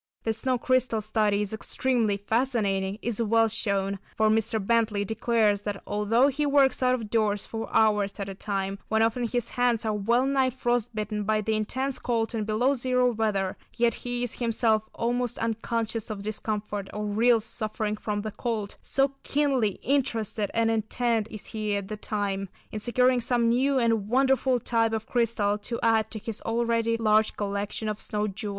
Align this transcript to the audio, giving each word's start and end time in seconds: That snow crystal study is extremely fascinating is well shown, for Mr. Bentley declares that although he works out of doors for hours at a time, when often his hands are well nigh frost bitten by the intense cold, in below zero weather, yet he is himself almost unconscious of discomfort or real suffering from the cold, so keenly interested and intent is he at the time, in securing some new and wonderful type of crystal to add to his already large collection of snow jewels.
That 0.23 0.33
snow 0.33 0.57
crystal 0.57 0.99
study 0.99 1.43
is 1.43 1.53
extremely 1.53 2.17
fascinating 2.17 2.97
is 3.03 3.21
well 3.21 3.47
shown, 3.47 3.99
for 4.17 4.31
Mr. 4.31 4.57
Bentley 4.59 5.05
declares 5.05 5.61
that 5.61 5.83
although 5.85 6.27
he 6.27 6.43
works 6.43 6.81
out 6.81 6.95
of 6.95 7.11
doors 7.11 7.45
for 7.45 7.71
hours 7.71 8.19
at 8.19 8.27
a 8.27 8.33
time, 8.33 8.79
when 8.87 9.03
often 9.03 9.27
his 9.27 9.49
hands 9.49 9.85
are 9.85 9.93
well 9.93 10.25
nigh 10.25 10.49
frost 10.49 10.95
bitten 10.95 11.23
by 11.23 11.39
the 11.41 11.53
intense 11.53 11.99
cold, 11.99 12.33
in 12.33 12.45
below 12.45 12.73
zero 12.73 13.11
weather, 13.11 13.57
yet 13.77 13.93
he 13.93 14.23
is 14.23 14.39
himself 14.39 14.89
almost 14.95 15.37
unconscious 15.37 16.09
of 16.09 16.23
discomfort 16.23 16.89
or 16.91 17.05
real 17.05 17.39
suffering 17.39 17.95
from 17.95 18.23
the 18.23 18.31
cold, 18.31 18.77
so 18.81 19.13
keenly 19.21 19.77
interested 19.83 20.49
and 20.55 20.71
intent 20.71 21.27
is 21.29 21.45
he 21.53 21.75
at 21.75 21.89
the 21.89 21.95
time, 21.97 22.49
in 22.71 22.79
securing 22.79 23.21
some 23.21 23.49
new 23.49 23.77
and 23.77 24.07
wonderful 24.09 24.59
type 24.59 24.93
of 24.93 25.05
crystal 25.05 25.59
to 25.59 25.79
add 25.83 26.09
to 26.09 26.17
his 26.17 26.41
already 26.41 26.97
large 26.97 27.37
collection 27.37 27.87
of 27.87 28.01
snow 28.01 28.27
jewels. 28.27 28.49